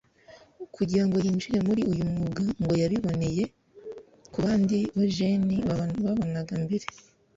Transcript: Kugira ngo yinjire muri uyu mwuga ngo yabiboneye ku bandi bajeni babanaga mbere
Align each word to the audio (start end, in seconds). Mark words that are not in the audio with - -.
Kugira 0.75 1.03
ngo 1.05 1.17
yinjire 1.25 1.59
muri 1.67 1.81
uyu 1.91 2.03
mwuga 2.11 2.43
ngo 2.61 2.73
yabiboneye 2.81 3.43
ku 4.31 4.37
bandi 4.45 4.77
bajeni 4.97 5.55
babanaga 5.67 6.55
mbere 6.65 6.85